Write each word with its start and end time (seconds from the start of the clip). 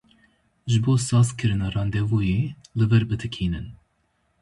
Ji 0.69 0.77
bo 0.85 0.93
sazkirina 1.07 1.67
randevûyê 1.75 2.41
li 2.77 2.85
vir 2.89 3.03
bitikînin. 3.09 3.67